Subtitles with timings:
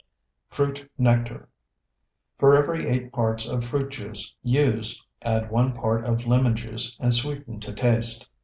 [0.49, 1.47] FRUIT NECTAR
[2.39, 7.13] For every eight parts of fruit juice used add one part of lemon juice and
[7.13, 8.27] sweeten to taste.